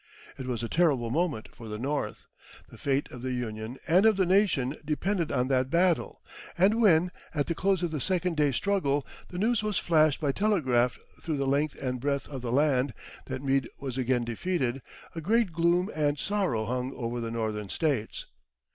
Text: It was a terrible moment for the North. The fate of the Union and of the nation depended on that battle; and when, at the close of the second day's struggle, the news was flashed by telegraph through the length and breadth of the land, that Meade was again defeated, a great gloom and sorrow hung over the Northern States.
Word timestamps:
It 0.35 0.47
was 0.47 0.63
a 0.63 0.67
terrible 0.67 1.11
moment 1.11 1.49
for 1.53 1.67
the 1.67 1.77
North. 1.77 2.25
The 2.69 2.77
fate 2.79 3.11
of 3.11 3.21
the 3.21 3.33
Union 3.33 3.77
and 3.87 4.07
of 4.07 4.17
the 4.17 4.25
nation 4.25 4.77
depended 4.83 5.31
on 5.31 5.47
that 5.49 5.69
battle; 5.69 6.23
and 6.57 6.81
when, 6.81 7.11
at 7.35 7.45
the 7.45 7.53
close 7.53 7.83
of 7.83 7.91
the 7.91 8.01
second 8.01 8.35
day's 8.35 8.55
struggle, 8.55 9.05
the 9.27 9.37
news 9.37 9.61
was 9.61 9.77
flashed 9.77 10.19
by 10.19 10.31
telegraph 10.31 10.97
through 11.21 11.37
the 11.37 11.45
length 11.45 11.77
and 11.79 11.99
breadth 11.99 12.27
of 12.29 12.41
the 12.41 12.51
land, 12.51 12.95
that 13.27 13.43
Meade 13.43 13.69
was 13.79 13.95
again 13.95 14.23
defeated, 14.23 14.81
a 15.13 15.21
great 15.21 15.53
gloom 15.53 15.91
and 15.95 16.17
sorrow 16.17 16.65
hung 16.65 16.95
over 16.95 17.21
the 17.21 17.29
Northern 17.29 17.69
States. 17.69 18.25